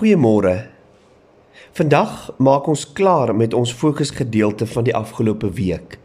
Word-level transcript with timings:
Goeiemôre. 0.00 0.54
Vandag 1.76 2.30
maak 2.40 2.64
ons 2.72 2.86
klaar 2.96 3.34
met 3.36 3.52
ons 3.52 3.72
fokusgedeelte 3.76 4.64
van 4.72 4.86
die 4.86 4.94
afgelope 4.96 5.50
week. 5.58 5.98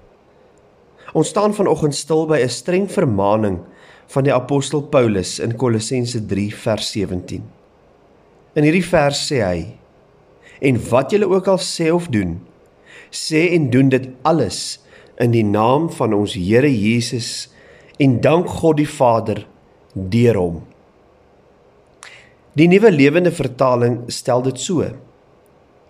Ons 1.16 1.32
staan 1.32 1.56
vanoggend 1.56 1.96
stil 1.96 2.26
by 2.28 2.42
'n 2.44 2.52
streng 2.52 2.90
vermaaning 2.92 3.62
van 4.12 4.28
die 4.28 4.34
apostel 4.34 4.82
Paulus 4.82 5.40
in 5.40 5.56
Kolossense 5.56 6.20
3 6.26 6.52
vers 6.56 6.92
17. 6.92 7.44
In 8.56 8.64
hierdie 8.64 8.84
vers 8.84 9.32
sê 9.32 9.40
hy: 9.40 9.78
"En 10.60 10.90
wat 10.90 11.12
julle 11.12 11.32
ook 11.32 11.48
al 11.48 11.60
sê 11.60 11.90
of 11.94 12.08
doen, 12.08 12.42
sê 13.12 13.48
en 13.56 13.70
doen 13.70 13.90
dit 13.90 14.10
alles 14.24 14.80
in 15.18 15.32
die 15.32 15.46
naam 15.46 15.90
van 15.90 16.14
ons 16.14 16.34
Here 16.34 16.80
Jesus 16.82 17.48
en 17.98 18.20
dank 18.20 18.48
God 18.48 18.78
die 18.78 18.90
Vader 18.90 19.48
deur 19.94 20.36
hom." 20.36 20.75
Die 22.56 22.70
nuwe 22.72 22.88
lewende 22.92 23.34
vertaling 23.36 24.06
stel 24.08 24.46
dit 24.46 24.60
so: 24.64 24.88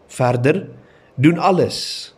Verder 0.10 0.64
doen 1.16 1.38
alles 1.38 2.14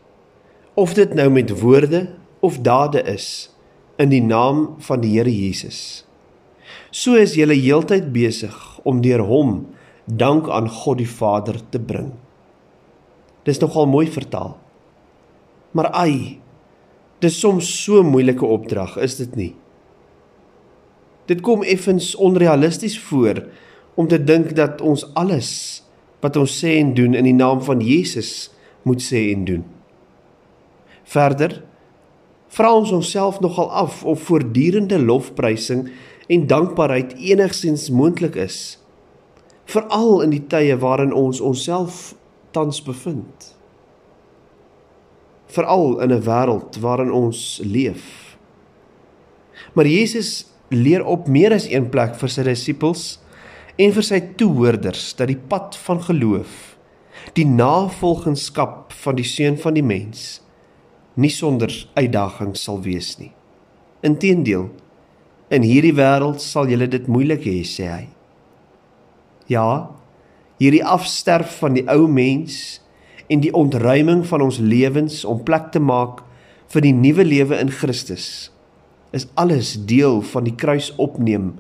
of 0.77 0.93
dit 0.93 1.13
nou 1.17 1.27
met 1.33 1.51
woorde 1.59 2.05
of 2.39 2.59
dade 2.63 3.01
is 3.03 3.49
in 3.97 4.11
die 4.13 4.21
naam 4.21 4.77
van 4.87 5.01
die 5.01 5.17
Here 5.17 5.31
Jesus. 5.33 6.05
So 6.91 7.17
is 7.17 7.35
jy 7.35 7.47
heeltyd 7.49 8.11
besig 8.13 8.55
om 8.87 9.01
deur 9.01 9.25
hom 9.25 9.65
dank 10.07 10.47
aan 10.49 10.69
God 10.71 11.01
die 11.01 11.09
Vader 11.09 11.59
te 11.69 11.79
bring. 11.79 12.13
Dis 13.43 13.59
nogal 13.59 13.87
mooi 13.89 14.07
vertaal. 14.07 14.55
Maar 15.75 15.91
ai, 15.91 16.39
dis 17.19 17.39
soms 17.39 17.67
so 17.83 18.03
moeilike 18.03 18.45
opdrag, 18.45 18.95
is 18.97 19.17
dit 19.19 19.35
nie? 19.35 19.53
Dit 21.27 21.41
kom 21.43 21.63
effens 21.63 22.13
onrealisties 22.15 22.95
voor 23.09 23.43
om 23.97 24.07
te 24.07 24.19
dink 24.21 24.53
dat 24.55 24.81
ons 24.81 25.03
alles 25.17 25.51
wat 26.21 26.37
ons 26.37 26.53
sê 26.61 26.77
en 26.77 26.93
doen 26.97 27.17
in 27.17 27.25
die 27.25 27.37
naam 27.37 27.61
van 27.65 27.81
Jesus 27.81 28.49
moet 28.85 29.01
sê 29.03 29.27
en 29.33 29.45
doen. 29.45 29.65
Verder 31.03 31.63
vra 32.53 32.71
ons 32.73 32.91
onsself 32.95 33.41
nogal 33.43 33.69
af 33.71 34.03
of 34.05 34.21
voortdurende 34.29 34.99
lofprysing 34.99 35.87
en 36.27 36.47
dankbaarheid 36.47 37.15
enigsins 37.15 37.89
moontlik 37.89 38.35
is 38.39 38.77
veral 39.67 40.21
in 40.23 40.31
die 40.31 40.43
tye 40.51 40.75
waarin 40.79 41.13
ons 41.15 41.41
onsself 41.43 42.15
tans 42.55 42.79
bevind 42.83 43.51
veral 45.51 45.99
in 46.03 46.11
'n 46.11 46.23
wêreld 46.23 46.79
waarin 46.83 47.11
ons 47.11 47.59
leef 47.63 48.37
maar 49.73 49.87
Jesus 49.87 50.47
leer 50.69 51.05
op 51.05 51.27
meer 51.27 51.53
as 51.53 51.67
een 51.67 51.89
plek 51.89 52.15
vir 52.15 52.29
sy 52.29 52.43
disippels 52.43 53.19
en 53.77 53.93
vir 53.93 54.05
sy 54.05 54.19
toehoorders 54.39 55.11
dat 55.19 55.29
die 55.29 55.37
pad 55.37 55.77
van 55.85 56.01
geloof, 56.07 56.53
die 57.37 57.45
navolgingskap 57.45 58.93
van 59.03 59.17
die 59.19 59.27
seun 59.27 59.57
van 59.61 59.77
die 59.77 59.85
mens 59.85 60.39
nie 61.17 61.31
sonder 61.33 61.71
uitdagings 61.97 62.63
sal 62.67 62.81
wees 62.85 63.15
nie. 63.17 63.31
Inteendeel, 64.05 64.67
in 65.53 65.65
hierdie 65.65 65.95
wêreld 65.97 66.41
sal 66.43 66.69
julle 66.69 66.85
dit 66.89 67.07
moeilik 67.09 67.45
hê, 67.47 67.61
sê 67.65 67.87
hy. 67.89 68.03
Ja, 69.49 69.89
hierdie 70.61 70.83
afsterf 70.85 71.57
van 71.61 71.77
die 71.77 71.85
ou 71.89 72.05
mens 72.09 72.79
en 73.31 73.41
die 73.43 73.53
ontruiming 73.55 74.23
van 74.27 74.43
ons 74.45 74.59
lewens 74.61 75.23
om 75.25 75.43
plek 75.47 75.71
te 75.73 75.81
maak 75.81 76.23
vir 76.73 76.85
die 76.85 76.95
nuwe 76.95 77.25
lewe 77.27 77.59
in 77.61 77.71
Christus 77.71 78.49
is 79.15 79.27
alles 79.39 79.73
deel 79.87 80.19
van 80.33 80.47
die 80.47 80.55
kruis 80.59 80.89
opneem 80.99 81.53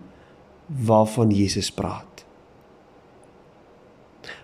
waarvan 0.67 1.29
Jesus 1.29 1.71
praat. 1.71 2.25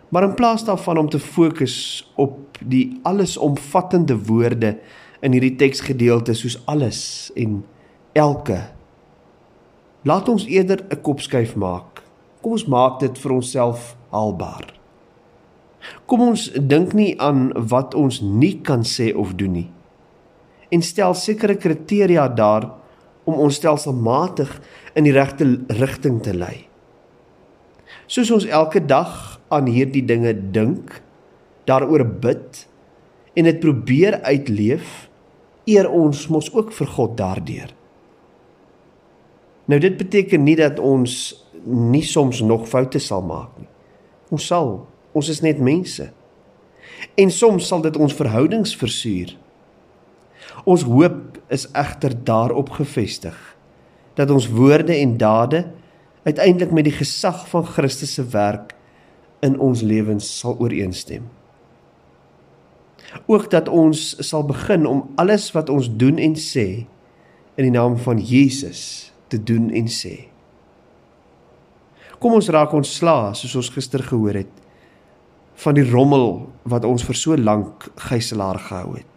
Maar 0.09 0.23
in 0.23 0.33
plaas 0.33 0.65
daarvan 0.65 0.97
om 0.97 1.09
te 1.09 1.19
fokus 1.19 2.11
op 2.15 2.57
die 2.65 2.99
allesomvattende 3.03 4.17
woorde 4.25 4.77
in 5.19 5.31
hierdie 5.31 5.55
teksgedeelte 5.55 6.35
soos 6.37 6.59
alles 6.65 7.31
en 7.35 7.63
elke 8.13 8.59
laat 10.03 10.29
ons 10.29 10.45
eerder 10.45 10.85
'n 10.89 11.01
kopskuif 11.01 11.55
maak. 11.55 12.03
Kom 12.41 12.51
ons 12.51 12.65
maak 12.65 12.99
dit 12.99 13.17
vir 13.17 13.31
onsself 13.31 13.95
haalbaar. 14.09 14.73
Kom 16.05 16.21
ons 16.21 16.51
dink 16.51 16.93
nie 16.93 17.19
aan 17.21 17.51
wat 17.69 17.93
ons 17.93 18.21
nie 18.21 18.61
kan 18.61 18.83
sê 18.83 19.15
of 19.15 19.33
doen 19.33 19.51
nie. 19.51 19.69
En 20.69 20.81
stel 20.81 21.13
sekere 21.13 21.55
kriteria 21.55 22.27
daar 22.27 22.69
om 23.23 23.39
ons 23.45 23.55
stelselmatig 23.55 24.51
in 24.97 25.07
die 25.07 25.15
regte 25.15 25.47
rigting 25.79 26.19
te 26.23 26.33
lei. 26.35 26.65
Soos 28.07 28.31
ons 28.35 28.45
elke 28.45 28.81
dag 28.83 29.39
aan 29.53 29.69
hierdie 29.71 30.03
dinge 30.05 30.33
dink, 30.55 30.99
daaroor 31.69 32.03
bid 32.03 32.65
en 33.33 33.47
dit 33.47 33.59
probeer 33.63 34.19
uitleef, 34.27 35.07
eer 35.65 35.87
ons 35.87 36.27
mos 36.27 36.49
ook 36.53 36.73
vir 36.75 36.89
God 36.97 37.15
daardeur. 37.17 37.71
Nou 39.71 39.79
dit 39.79 39.95
beteken 39.97 40.43
nie 40.43 40.57
dat 40.59 40.81
ons 40.83 41.31
nie 41.63 42.03
soms 42.03 42.41
nog 42.43 42.67
foute 42.67 42.99
sal 42.99 43.23
maak 43.23 43.53
nie. 43.57 43.69
Ons 44.33 44.49
sal, 44.51 44.73
ons 45.15 45.29
is 45.31 45.39
net 45.45 45.61
mense. 45.63 46.09
En 47.19 47.31
soms 47.31 47.67
sal 47.67 47.83
dit 47.85 47.97
ons 47.97 48.15
verhoudings 48.17 48.75
versuur. 48.75 49.31
Ons 50.63 50.85
hoop 50.87 51.39
is 51.53 51.67
egter 51.71 52.13
daarop 52.23 52.69
gefestig 52.77 53.37
dat 54.13 54.29
ons 54.29 54.47
woorde 54.53 54.93
en 54.95 55.17
dade 55.17 55.65
uiteindelik 56.23 56.71
met 56.71 56.87
die 56.87 56.95
gesag 56.95 57.47
van 57.49 57.65
Christus 57.65 58.13
se 58.13 58.25
werk 58.31 58.75
in 59.43 59.59
ons 59.59 59.81
lewens 59.81 60.27
sal 60.39 60.55
ooreenstem. 60.59 61.25
Ook 63.25 63.49
dat 63.51 63.67
ons 63.69 64.13
sal 64.23 64.45
begin 64.47 64.85
om 64.85 65.09
alles 65.15 65.51
wat 65.51 65.69
ons 65.69 65.89
doen 65.89 66.17
en 66.17 66.37
sê 66.39 66.85
in 67.57 67.67
die 67.67 67.73
naam 67.73 67.97
van 67.97 68.21
Jesus 68.21 69.11
te 69.27 69.37
doen 69.43 69.69
en 69.69 69.89
sê. 69.91 70.29
Kom 72.23 72.37
ons 72.37 72.49
raak 72.53 72.73
ons 72.73 72.97
sla 72.97 73.33
soos 73.35 73.57
ons 73.59 73.71
gister 73.75 74.03
gehoor 74.05 74.43
het 74.43 74.61
van 75.63 75.75
die 75.77 75.85
rommel 75.85 76.47
wat 76.69 76.85
ons 76.87 77.03
vir 77.05 77.17
so 77.19 77.37
lank 77.37 77.89
gijslaar 78.07 78.61
gehou 78.69 78.95
het. 78.95 79.12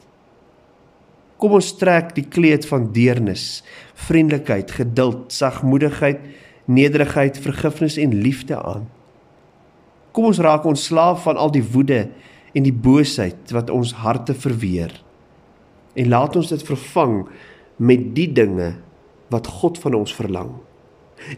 Kom 1.37 1.57
ons 1.59 1.75
trek 1.77 2.15
die 2.17 2.25
kleed 2.25 2.65
van 2.69 2.89
deernis, 2.97 3.61
vriendelikheid, 4.07 4.71
geduld, 4.73 5.33
sagmoedigheid, 5.33 6.23
nederigheid, 6.67 7.39
vergifnis 7.39 7.99
en 8.01 8.15
liefde 8.25 8.57
aan. 8.57 8.87
Kom 10.17 10.31
ons 10.31 10.41
raak 10.41 10.65
ontslaaf 10.65 11.27
van 11.27 11.37
al 11.37 11.53
die 11.53 11.65
woede 11.65 12.07
en 12.57 12.65
die 12.65 12.73
boosheid 12.73 13.53
wat 13.53 13.71
ons 13.71 13.93
harte 14.01 14.35
verweer. 14.35 14.95
En 15.97 16.09
laat 16.09 16.37
ons 16.41 16.49
dit 16.49 16.63
vervang 16.65 17.27
met 17.77 18.15
die 18.17 18.31
dinge 18.33 18.73
wat 19.33 19.49
God 19.61 19.79
van 19.83 19.99
ons 20.01 20.15
verlang. 20.17 20.55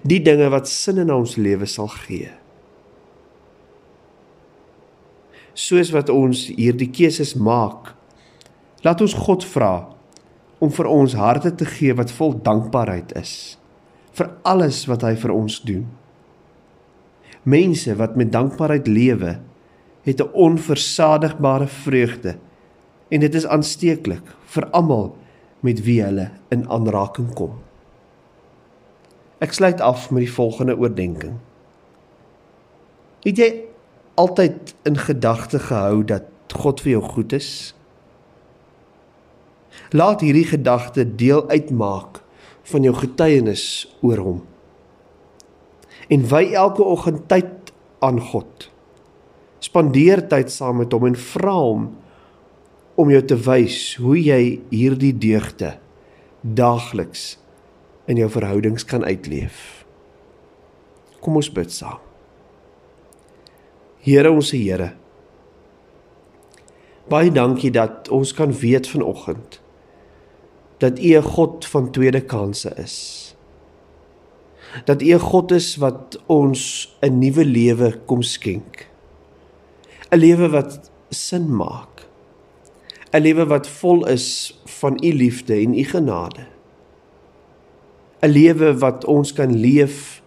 Die 0.06 0.20
dinge 0.22 0.46
wat 0.54 0.70
sin 0.70 1.02
in 1.02 1.10
ons 1.14 1.34
lewe 1.38 1.66
sal 1.66 1.90
gee. 2.06 2.30
Soos 5.58 5.90
wat 5.90 6.10
ons 6.12 6.46
hierdie 6.54 6.90
keuses 6.94 7.34
maak, 7.34 7.97
laat 8.82 9.00
ons 9.00 9.14
God 9.14 9.44
vra 9.44 9.88
om 10.58 10.70
vir 10.70 10.86
ons 10.86 11.14
harte 11.14 11.54
te 11.54 11.64
gee 11.64 11.94
wat 11.94 12.12
vol 12.14 12.34
dankbaarheid 12.42 13.14
is 13.18 13.58
vir 14.18 14.30
alles 14.42 14.82
wat 14.90 15.04
hy 15.06 15.14
vir 15.18 15.32
ons 15.34 15.60
doen. 15.62 15.86
Mense 17.48 17.94
wat 17.98 18.16
met 18.18 18.32
dankbaarheid 18.34 18.88
lewe, 18.90 19.38
het 20.02 20.20
'n 20.20 20.32
onversadigbare 20.32 21.66
vreugde 21.66 22.38
en 23.08 23.20
dit 23.20 23.34
is 23.34 23.46
aansteeklik 23.46 24.24
vir 24.44 24.64
almal 24.70 25.16
met 25.60 25.84
wie 25.84 26.02
hulle 26.02 26.30
in 26.50 26.68
aanraking 26.68 27.34
kom. 27.34 27.58
Ek 29.40 29.52
sluit 29.52 29.80
af 29.80 30.10
met 30.10 30.24
die 30.24 30.32
volgende 30.32 30.76
oordeenking. 30.76 31.38
Het 33.22 33.36
jy 33.36 33.64
altyd 34.14 34.74
in 34.82 34.96
gedagte 34.96 35.58
gehou 35.58 36.04
dat 36.04 36.24
God 36.54 36.80
vir 36.80 36.90
jou 36.90 37.02
goed 37.02 37.32
is? 37.32 37.74
Laat 39.90 40.20
hierdie 40.20 40.46
gedagte 40.46 41.04
deel 41.16 41.48
uitmaak 41.48 42.22
van 42.68 42.84
jou 42.84 42.94
getuienis 42.96 43.64
oor 44.04 44.22
hom 44.22 44.40
en 46.08 46.24
wy 46.28 46.54
elke 46.56 46.84
oggend 46.84 47.26
tyd 47.28 47.72
aan 48.04 48.20
God. 48.30 48.68
Spandeer 49.60 50.22
tyd 50.30 50.52
saam 50.52 50.80
met 50.80 50.92
hom 50.94 51.08
en 51.10 51.18
vra 51.18 51.56
hom 51.56 51.88
om 52.98 53.10
jou 53.12 53.20
te 53.28 53.36
wys 53.44 53.98
hoe 54.00 54.16
jy 54.16 54.42
hierdie 54.72 55.12
deugde 55.12 55.74
daagliks 56.40 57.36
in 58.08 58.20
jou 58.22 58.28
verhoudings 58.32 58.86
kan 58.88 59.04
uitleef. 59.04 59.84
Kom 61.20 61.36
ons 61.36 61.50
bid 61.52 61.72
saam. 61.74 62.00
Here 64.00 64.30
ons 64.32 64.54
Here. 64.54 64.94
Baie 67.08 67.32
dankie 67.32 67.70
dat 67.72 68.08
ons 68.12 68.32
kan 68.36 68.52
weet 68.52 68.88
vanoggend 68.88 69.60
dat 70.78 70.98
U 70.98 71.16
'n 71.16 71.22
God 71.22 71.66
van 71.66 71.90
tweede 71.90 72.20
kansse 72.20 72.72
is 72.76 73.28
dat 74.84 75.02
U 75.02 75.14
'n 75.14 75.18
God 75.18 75.50
is 75.50 75.76
wat 75.76 76.20
ons 76.26 76.96
'n 77.00 77.18
nuwe 77.18 77.44
lewe 77.44 77.98
kom 78.06 78.22
skenk. 78.22 78.88
'n 80.10 80.18
lewe 80.18 80.48
wat 80.48 80.90
sin 81.10 81.56
maak. 81.56 82.06
'n 83.12 83.20
Lewe 83.20 83.46
wat 83.46 83.68
vol 83.68 84.06
is 84.06 84.58
van 84.64 84.98
u 85.00 85.12
liefde 85.12 85.54
en 85.54 85.78
u 85.78 85.84
genade. 85.84 86.46
'n 88.20 88.28
Lewe 88.28 88.78
wat 88.78 89.04
ons 89.04 89.32
kan 89.32 89.54
leef 89.56 90.22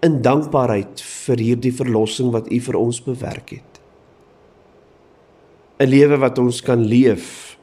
in 0.00 0.22
dankbaarheid 0.22 1.00
vir 1.00 1.38
hierdie 1.38 1.74
verlossing 1.74 2.30
wat 2.30 2.52
u 2.52 2.60
vir 2.60 2.76
ons 2.76 3.02
bewerk 3.02 3.50
het. 3.50 3.80
'n 5.80 5.88
Lewe 5.88 6.16
wat 6.18 6.38
ons 6.38 6.62
kan 6.62 6.84
leef 6.84 7.57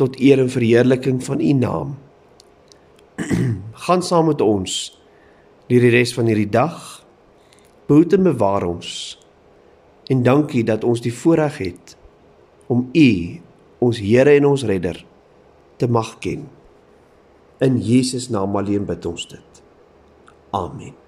tot 0.00 0.18
eer 0.20 0.40
en 0.42 0.50
verheerliking 0.50 1.22
van 1.24 1.40
u 1.40 1.52
naam. 1.52 1.96
Gaan 3.86 4.02
saam 4.02 4.26
met 4.26 4.40
ons 4.40 5.00
deur 5.68 5.80
die 5.80 5.92
res 5.94 6.14
van 6.14 6.28
hierdie 6.28 6.50
dag. 6.50 7.04
Behoed 7.88 8.16
en 8.16 8.22
bewaar 8.22 8.66
ons. 8.66 8.90
En 10.12 10.22
dankie 10.24 10.64
dat 10.64 10.84
ons 10.84 11.00
die 11.04 11.14
voorreg 11.14 11.58
het 11.58 11.96
om 12.66 12.88
U, 12.96 13.10
ons 13.84 14.00
Here 14.00 14.36
en 14.36 14.48
ons 14.48 14.64
Redder, 14.64 15.04
te 15.76 15.88
mag 15.88 16.16
ken. 16.24 16.48
In 17.64 17.78
Jesus 17.80 18.28
naam 18.32 18.56
alleen 18.56 18.88
bid 18.88 19.06
ons 19.06 19.28
dit. 19.28 19.64
Amen. 20.56 21.03